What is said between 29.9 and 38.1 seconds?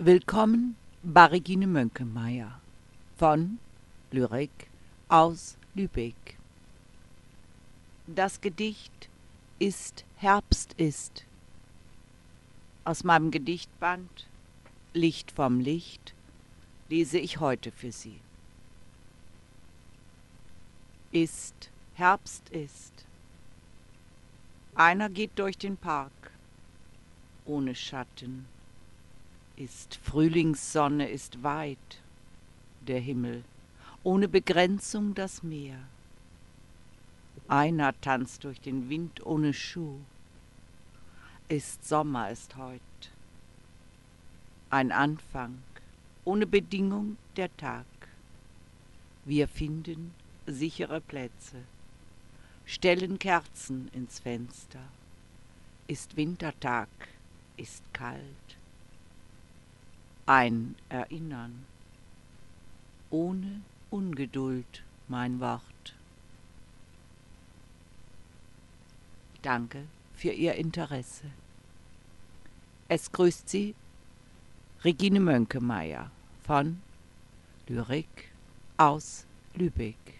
Frühlingssonne ist weit der Himmel, ohne Begrenzung das Meer. Einer